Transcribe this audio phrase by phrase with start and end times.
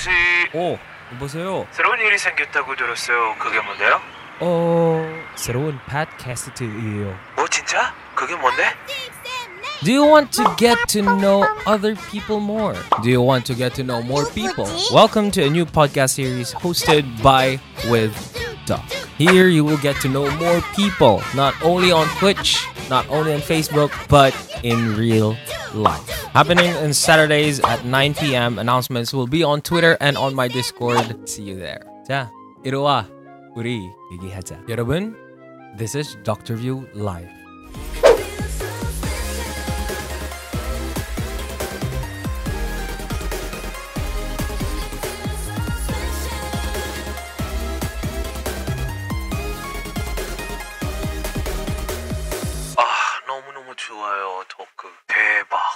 [0.00, 0.10] 씨
[0.54, 0.78] 오,
[1.14, 1.66] 여보세요.
[1.70, 3.34] 새로운 일이 생겼다고 들었어요.
[3.38, 4.00] 그게 뭔데요?
[4.40, 7.18] 어, 새로운 팟캐스트예요.
[7.36, 7.94] 뭐 진짜?
[8.14, 8.74] 그게 뭔데?
[9.84, 12.74] Do you want to get to know other people more?
[13.02, 14.66] Do you want to get to know more people?
[14.92, 17.60] Welcome to a new podcast series hosted by
[17.90, 18.12] with
[18.66, 18.80] Doc.
[19.18, 23.40] Here you will get to know more people, not only on Twitch, not only on
[23.40, 25.36] Facebook, but in real
[25.74, 26.19] life.
[26.33, 28.57] happening on Saturdays at 9 p.m.
[28.59, 31.29] Announcements will be on Twitter and on my Discord.
[31.29, 31.81] See you there.
[32.07, 32.31] 자,
[32.63, 33.07] 이로와
[33.55, 33.81] 우리
[34.13, 34.63] 얘기하자.
[34.69, 35.15] 여러분,
[35.77, 36.55] this is Dr.
[36.55, 37.41] View Live.
[53.77, 54.43] 좋아요
[55.07, 55.71] 대박